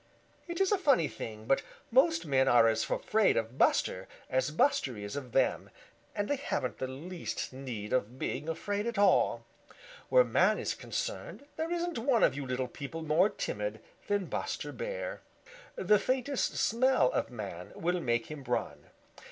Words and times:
It 0.47 0.59
is 0.59 0.71
a 0.71 0.79
funny 0.79 1.07
thing, 1.07 1.45
but 1.45 1.61
most 1.91 2.25
men 2.25 2.47
are 2.47 2.67
as 2.67 2.89
afraid 2.89 3.37
of 3.37 3.59
Buster 3.59 4.07
as 4.31 4.49
Buster 4.49 4.97
is 4.97 5.15
of 5.15 5.31
them, 5.31 5.69
and 6.15 6.27
they 6.27 6.37
haven't 6.37 6.79
the 6.79 6.87
least 6.87 7.53
need 7.53 7.93
of 7.93 8.17
being 8.17 8.49
afraid 8.49 8.87
at 8.87 8.97
all. 8.97 9.45
Where 10.09 10.23
man 10.23 10.57
is 10.57 10.73
concerned 10.73 11.45
there 11.55 11.71
isn't 11.71 11.99
one 11.99 12.23
of 12.23 12.33
you 12.33 12.47
little 12.47 12.67
people 12.67 13.03
more 13.03 13.29
timid 13.29 13.79
than 14.07 14.25
Buster 14.25 14.71
Bear. 14.71 15.21
The 15.75 15.99
faintest 15.99 16.57
smell 16.57 17.11
of 17.11 17.29
man 17.29 17.71
will 17.75 17.99
make 18.01 18.25
him 18.25 18.43
run. 18.43 18.87